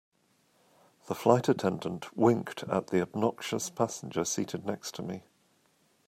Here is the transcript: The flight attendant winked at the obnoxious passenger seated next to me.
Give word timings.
The 1.05 1.13
flight 1.13 1.47
attendant 1.47 2.17
winked 2.17 2.63
at 2.63 2.87
the 2.87 3.03
obnoxious 3.03 3.69
passenger 3.69 4.25
seated 4.25 4.65
next 4.65 4.95
to 4.95 5.03
me. 5.03 5.25